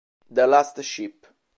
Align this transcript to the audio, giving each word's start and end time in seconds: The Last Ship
The 0.31 0.47
Last 0.47 0.81
Ship 0.81 1.27